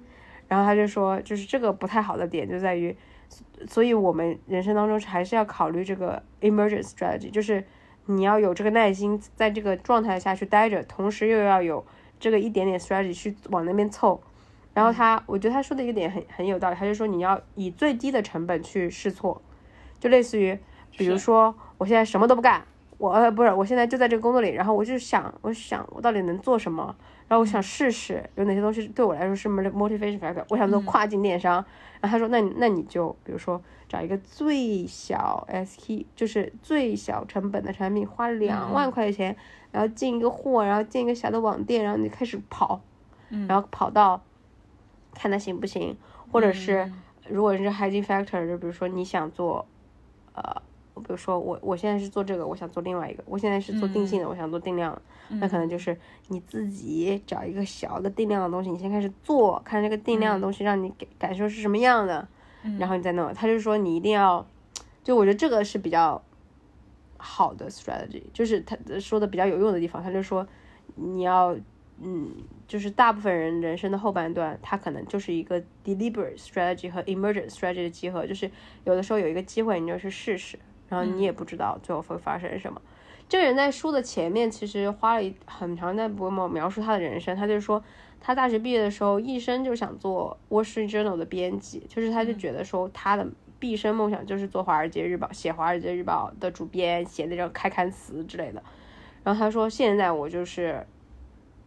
[0.47, 2.95] 然后他就说，就是这个不太好的点就在于，
[3.67, 7.63] 所以我们人生当中还是要考虑这个 emergence strategy，就是
[8.05, 11.85] 你要有这个耐心，在这个状态下去待着，同时又要有
[12.19, 14.21] 这个一点点 strategy 去往那边凑。
[14.73, 19.41] 然后他，我觉得他说的一个点很很有道理，他就说你要以最低的成本去试错，
[19.99, 20.57] 就类似于，
[20.95, 22.63] 比如说我现在什么都不干，
[22.99, 26.95] 我呃不是，我现在就在这个工作里，然后我就想，我想我到底能做什么，
[27.27, 31.55] 然后我想试试有哪些东西对我来说是 motivation factor，我想做跨境电商，
[32.01, 39.35] 然后他说那那你就比如说找一个最小 S K，就是最小成本的产品，花两万块钱，
[39.71, 42.81] 然后进一个货，然后建一个小的网店，然后你开始跑，
[43.47, 44.21] 然后跑到。
[45.19, 45.97] 看它行不行，
[46.31, 46.93] 或者是
[47.27, 49.65] 如果是 hygiene factor，就比如说你想做，
[50.35, 50.61] 呃，
[50.99, 55.01] 比如说我我现在是做这个，我想做另外一个，我现在是做定性的，我想做定量的，
[55.39, 62.27] 那可能就是你自己找一个小的定量的东西，你先开始做，看这个定量的东西让你感感受是什么样的，
[62.79, 63.33] 然后你再弄。
[63.33, 64.45] 他就说你一定要，
[65.03, 66.21] 就我觉得这个是比较
[67.17, 70.47] 好的 strategy，就是他说的比较有用的地方，他就说
[70.95, 71.55] 你要。
[71.99, 72.31] 嗯，
[72.67, 78.51] 就是大部分人人生的后半段，他可能就是一个 deliberate strategy 和 emergent strategy 的集合，就是
[78.83, 82.81] 有的时候有一个机会，你就去试试，然后你也不知道最后会发生什么。
[83.29, 87.83] 这个人在书的前面其实花了一很长一段不描描述他的人生，他就说
[88.21, 93.27] 他大学毕业的时候一生就想做 Wall Street Journal 的编辑，就是他就觉得说他的
[93.59, 98.63] 毕生梦想就是做华尔街日报，写华尔街日报的主编，写那种开刊词之类的。
[99.23, 100.85] 然后他说现在我就是。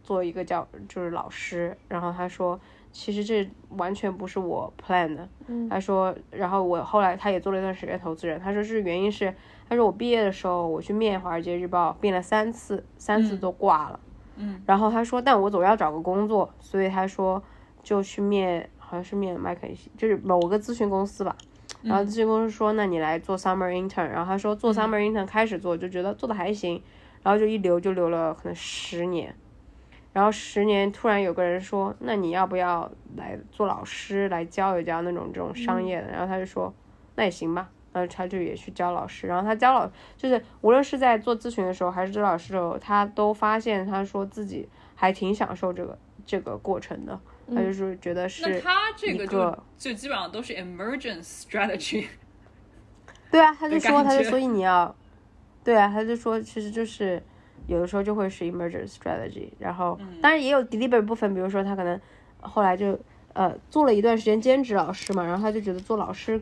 [0.03, 2.59] 做一个叫就是老师，然后他说，
[2.91, 5.27] 其实这完全不是我 plan 的。
[5.69, 8.39] 他说，然后我后来他也做了一段时间投资人。
[8.39, 9.33] 他说是原因是，
[9.69, 13.99] 他说我毕业的时候我去面华尔街日报，面了三次，三次都挂了。
[14.35, 14.61] 嗯。
[14.65, 17.41] 然后他说，但我总要找个工作，所以他说
[17.81, 21.35] 就去面，好像是面麦肯锡，就是某个咨询公司吧。
[21.81, 24.07] 然后咨询公司说，那你来做 summer intern。
[24.07, 26.83] 然后他说做 summer intern 开始做就觉得做的还行，
[27.23, 29.33] 然后就一留就留了可能十年。
[30.13, 36.07] 然后十年突然有个人说，那你要不要来做老师，来教一教那种这种商业的？
[36.09, 36.73] 然后他就说，
[37.15, 37.69] 那也行吧。
[37.93, 39.25] 然后他就也去教老师。
[39.27, 47.17] 然后他教老，就是无论是在做咨询的时候，还是做老师的时候，他都发现他说自己还挺享受这个这个过程的。
[47.47, 48.49] 他就是觉得是。
[48.49, 52.07] 那他这个就就基本上都是 emergence strategy。
[53.31, 54.93] 对啊，他就说，他就所以你要，
[55.63, 57.23] 对啊，他就说，其实就是。
[57.67, 61.99] 有的时候就会是 emergent strategy，然后当然也有 deliberate 部分，比如说他可能
[62.39, 62.99] 后来就
[63.33, 66.41] 呃做了一段时间兼职老师嘛，然后他就觉得做老师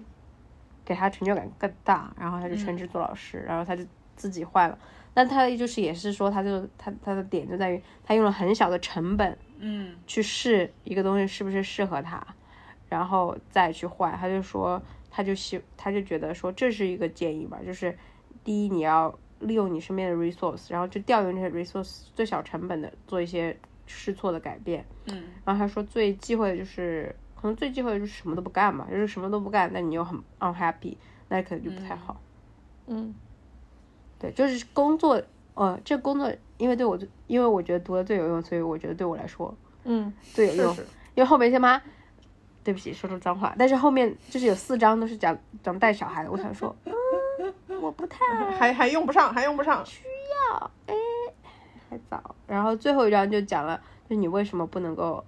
[0.83, 3.83] 给他成就感更大，然后他就全职做老师，然后他就
[4.15, 4.77] 自己换了。
[5.13, 12.25] 但他就是也是说，他就他他的点就在于他用了很小的成本，嗯，去试一个东西是不是适合他，
[12.87, 14.15] 然后再去换。
[14.17, 17.97] 他就说他就希他就觉得说这是一个建议吧，就是
[18.43, 19.17] 第一你要。
[19.39, 24.85] 利用你身边的 resource，然后就调用这些 resource，最小成本的做一些试错的改变。
[25.05, 30.97] 嗯，然后他说最忌讳的就是，可能最忌讳的就是什么都不干嘛，就是什么都不干，那你又很 unhappy，
[31.29, 32.19] 那可能就不太好。
[32.87, 33.13] 嗯，
[34.19, 35.21] 对，就是工作，
[35.53, 40.75] 呃，这工作因为对我，因为我觉得读的最有用，所以我觉得对我来说，嗯，最有用。
[41.15, 41.81] 因为后面先妈，
[42.63, 46.75] 对不起，说出脏话，但是后面就是有四章都是讲讲带小孩的，我想说。
[47.81, 48.25] 我不太
[48.57, 50.03] 还还用不上，还用不上，需
[50.51, 50.95] 要哎，
[51.89, 52.35] 还早。
[52.47, 55.23] 然后最后一章就讲了，就你为什么不能够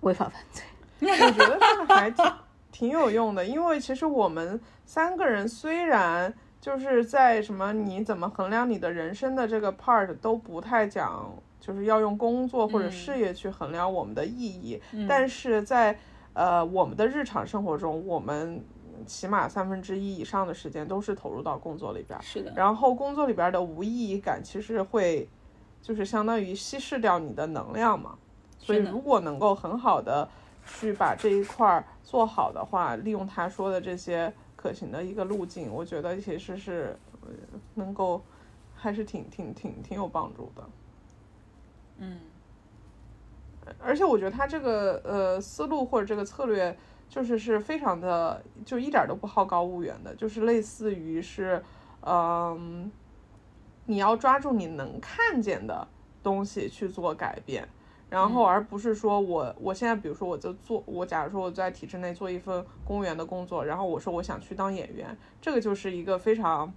[0.00, 0.64] 违法犯罪？
[1.00, 2.32] 我觉得这个还挺
[2.70, 15.98] 挺有用的，因为其实我们三个人虽然就是在什么你怎么衡量你的人生的这个 part 都不太讲，就是要用工作或者事业去衡量我们的意义，但是在
[16.34, 18.62] 呃我们的日常生活中，我们。
[19.06, 22.52] 起码三分之一以上的时间都是投入到工作里边，是的。
[22.54, 25.28] 然后工作里边的无意义感其实会，
[25.82, 28.18] 就是相当于稀释掉你的能量嘛。
[28.58, 30.28] 所以如果能够很好的
[30.66, 36.98] 去把这一块做好的话，利用他说的这些可行的一个路径，我觉得其实是
[37.74, 38.22] 能够
[38.74, 40.62] 还是挺挺挺挺有帮助的。
[41.98, 42.18] 嗯。
[43.78, 46.76] 而且我觉得他这个呃思路或者这个策略。
[47.10, 51.62] 就是是非常的，就一点都不好高骛远的，就是类似于是，
[52.06, 52.90] 嗯，
[53.84, 55.86] 你要抓住你能看见的
[56.22, 57.68] 东西去做改变，
[58.08, 66.72] 然后而不是说我我现在比如说我就做，我假如说我在体制内做一份公务员的工作，然后我说我想去当演员，这个就是一个非常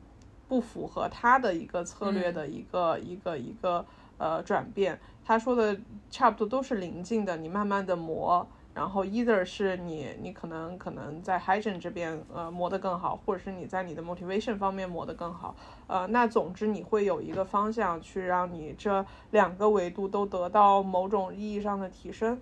[0.48, 3.86] 不符合他的一个策略的一个一个一个。
[4.20, 4.98] 呃转变。
[5.26, 5.76] 他说的
[6.10, 8.48] 差不多都是临近的，你慢慢的磨。
[8.74, 15.56] 然后，either 是你，你可能可能在 hygiene 这边，呃，磨得更好，或者是你在你的 motivation 方面磨得更好，
[15.86, 22.42] 呃，那总之你会有一个方向去让你这两个维度都得到某种意义上的提升。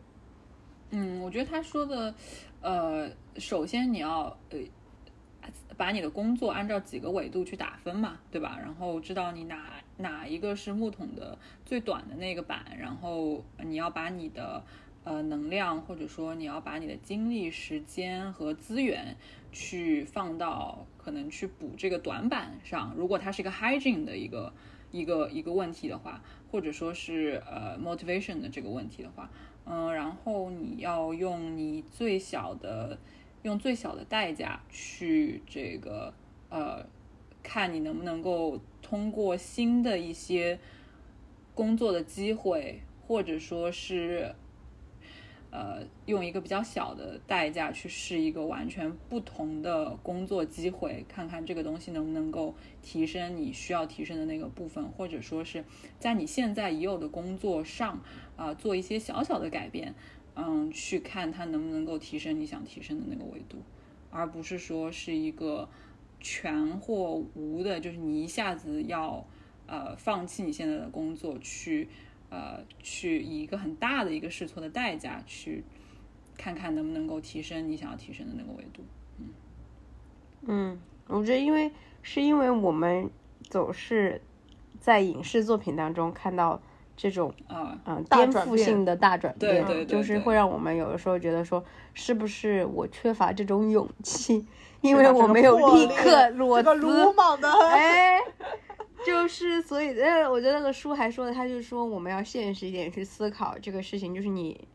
[0.92, 2.16] 嗯，我觉得他说的，
[2.62, 4.60] 呃，首先你要呃
[5.76, 8.58] 把你的工作按照几个维度去打分嘛，对吧？
[8.62, 9.66] 然后知道你哪
[9.98, 14.64] 哪一个是木桶的最短的那个板，然后你要把你的。
[15.04, 19.18] 呃，能量或者说你要把你的精力、时间和资源
[19.52, 22.94] 去放到可能去补这个短板上。
[22.96, 24.54] 如果它是一个 hygiene 的一个
[24.92, 26.22] 一个一个问题的话，
[26.52, 29.32] 或者说是呃 motivation 的这个问题的话，
[29.66, 33.00] 嗯，然后你要用你最小的
[33.42, 36.14] 用最小的代价去这个
[36.50, 36.86] 呃
[37.42, 40.60] 看你能不能够通过新的一些
[41.56, 44.36] 工作的机会，或者说是。
[45.52, 55.66] 呃，用一个比较小的代价去试一个完全不同的工作机会，看看这个东西能不能够提升你需要提升的那个部分，或者说是
[56.00, 58.02] 在你现在已有的工作上
[58.38, 59.94] 啊做一些小小的改变，
[60.36, 63.58] 嗯，去看它能不能够提升你想提升的那个维度，
[64.10, 65.68] 而不是说是一个
[66.22, 69.28] 全或无的，就是你一下子要
[69.68, 71.90] 呃放弃你现在的工作去。
[72.32, 75.64] 呃，去以一个很大的一个试错的代价，去
[76.38, 78.82] 看看能不能够提升你想要提升的那个维度。
[79.20, 79.28] 嗯，
[80.48, 81.70] 嗯，我觉得因为
[82.02, 83.10] 是因为我们
[83.50, 84.22] 总是
[84.80, 86.62] 在影视作品当中看到
[86.96, 91.62] 这种啊嗯颠覆性的大转变，对对对，就是会让我们有的时候觉得说，
[91.94, 94.48] 是不是我缺乏这种勇气，
[94.80, 98.20] 因为我没有立刻裸辞，鲁莽的哎。
[99.06, 104.14] 就是，所以，呃，我觉得那个书还说的，他就是说，我们要现实一点去思考这个事情。
[104.14, 104.68] 就是你，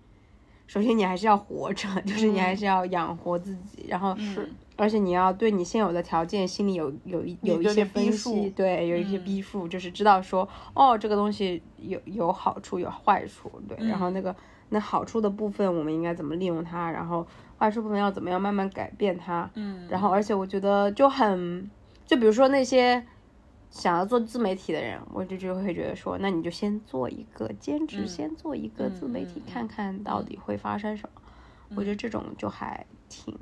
[0.66, 14.34] 首先你还是要活着，就是你还是要养活自己，然后是，而且你要对你现有的条件心里有有一有一些分析，对，有一些逼数，就是知道说，哦，这个东西有有好处有坏处，对，然后那个
[14.70, 17.26] 那好处的部分我们应该怎么利用它，然后
[17.58, 21.70] 坏处部分要怎么样慢慢改变它，嗯，然后而且我觉得就很，
[22.04, 23.06] 就比如说那些。
[23.70, 31.22] 想要做自媒体的人，我就就会觉得说，那你就先做一个兼职，先做一个自媒体，看看到底会发生什么。
[31.76, 33.36] 我觉得这种就还挺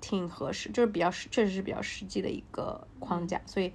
[0.00, 3.40] 挺合适，就是比较实确实是比较实际的一个框架。
[3.46, 3.72] 所以，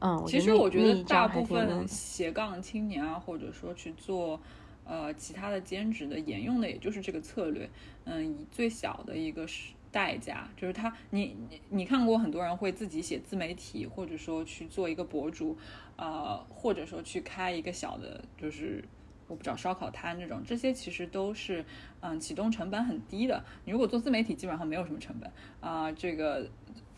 [0.00, 4.40] 嗯，其实我觉得大部分斜杠青年啊，或者说去做
[4.84, 7.70] 呃其他的兼职的，沿用的也就是这个策略。
[8.04, 9.74] 嗯，以最小的一个是。
[9.92, 15.56] 代价就是他，你你你看过很多人会自己写自媒体，或者说去做一个博主，
[15.96, 18.82] 呃，或者说去开一个小的，就是
[19.28, 21.62] 我不知道烧烤摊这种，这些其实都是
[22.00, 23.44] 嗯启动成本很低的。
[23.66, 25.30] 你如果做自媒体，基本上没有什么成本
[25.60, 26.48] 啊，这个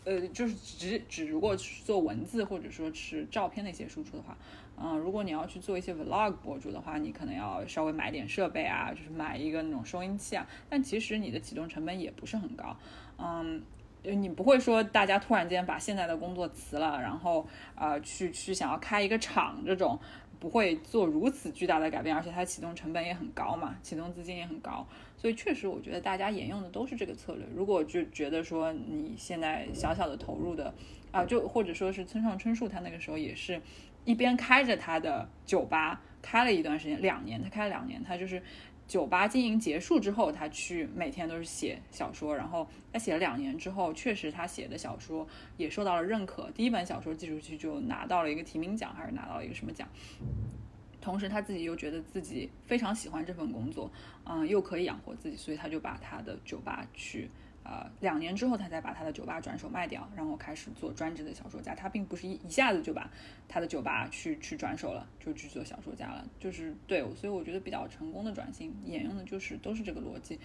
[0.05, 4.37] 呃就是只只如果做文字或者说是照片的一些输出的话。
[4.77, 10.45] 嗯，如果你要去做一些 vlog 博主的话，你可能要稍微买点设备啊，就是买一个那种收音器啊。
[10.69, 12.75] 但其实你的启动成本也不是很高。
[13.17, 13.63] 嗯，
[14.03, 19.97] 你不会说大家突然间把现在的工作辞了，然后呃去去想要开一个厂这种，
[20.41, 24.85] 不会做如此巨大的改变，而且它启动成本也很高嘛，启动资金也很高。
[25.15, 27.45] 所以确实，我觉得大家沿用的都是这个策略。
[27.55, 30.73] 如果就觉得说你现在小小的投入的
[31.11, 33.61] 啊，就或者说是村上春树他那个时候也是。
[34.05, 38.41] 一边开着他的酒吧，开了一段时间，两年，他开了两年，他就是
[38.87, 45.27] 酒吧经营结束之后，他去每天都是写小说，然后他写了两年之后，确实他写的小说
[45.57, 49.87] 也受到了认可，第一本小说寄出去就拿到了一个提名奖，还是拿到了一个什么奖，
[51.01, 53.91] 同时他自己又觉得自己非常喜欢这份工作，
[54.23, 57.29] 嗯，又可以养活自己，所以他就把他的酒吧去。
[57.65, 61.73] 呃，两年之后，他才把他的酒吧转手卖掉，然后开始做专职的小说家。
[61.73, 63.09] 他并不是一一下子就把
[63.47, 66.23] 他的酒吧去去转手了，就去做小说家了。
[66.39, 70.39] 就是对，所以我觉得比较成功的转型，沿用的就是都是这个逻辑，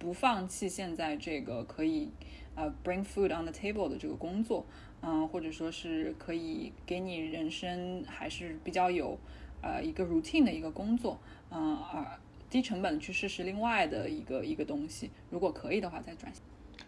[0.00, 2.10] 不放弃现在这个可以
[2.56, 4.66] 呃 bring food on the table 的这个工作，
[5.00, 9.16] 嗯，或者说是可以给你人生还是比较有
[9.62, 12.18] 呃一个 routine 的一个工作，嗯，而
[12.50, 16.42] 低成本去试试另外的一个一个东西，如果可以的话再转型。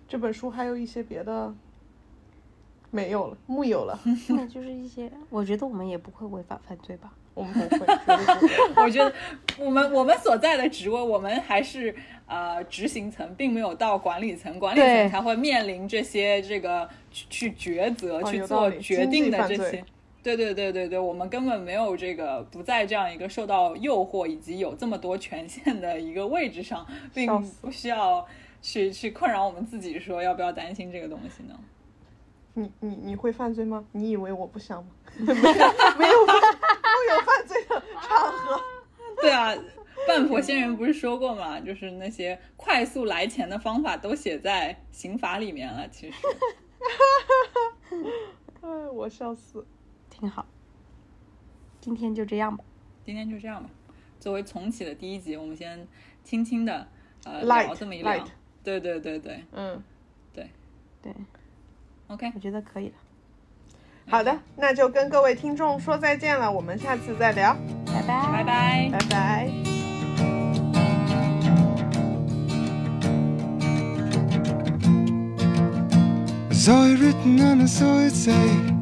[0.09, 1.55] 这本书还有一些别的，
[2.91, 3.99] 没有了，木有了。
[4.31, 7.13] 那就是一些，我觉得我们也不会违法犯罪吧？
[7.35, 7.87] 我们不会。
[8.83, 9.13] 我觉得
[9.59, 11.95] 我们我们所在的职位，我们还是
[12.27, 19.85] 呃执行层，并没有到管理层，管理层才会面临这些这个去抉择、去做决定的这些。
[20.23, 27.27] 对对对对对，我们根本没有这个不在这样一个受到诱惑以及有这么多权限的一个位置上，并
[27.61, 28.27] 不需要
[28.61, 31.59] 去去困扰我们自己，说要不要担心这个东西呢？
[32.55, 33.85] 你你你会犯罪吗？
[33.93, 34.91] 你以为我不想吗？
[35.17, 36.35] 没有没有不
[37.09, 38.61] 有犯罪的场合。
[39.23, 39.55] 对啊，
[40.07, 41.61] 半佛仙人不是说过吗？
[41.61, 45.89] 就是那些快速来钱的方法都写在刑法里面了。
[45.89, 46.17] 其实，
[48.61, 49.65] 哎，我笑死。
[50.21, 50.45] 挺好，
[51.81, 52.63] 今天就这样吧。
[53.07, 53.71] 今天就这样吧。
[54.21, 55.89] 作为重启的第一集，我们先
[56.23, 56.87] 轻轻的
[57.25, 58.23] 呃聊这么一聊。
[58.63, 59.83] 对对对对，嗯，
[60.35, 60.51] 对
[61.01, 61.11] 对。
[62.09, 62.95] OK，我觉得可以了。
[64.07, 67.57] 好的，那就跟各位听众说再见了，我们下次再聊，
[67.87, 69.51] 拜拜拜拜拜拜。
[76.53, 78.80] Saw it written and I saw it say